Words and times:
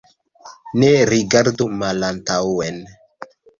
Ne 0.83 0.89
rigardu 1.09 1.69
malantaŭen. 1.83 2.83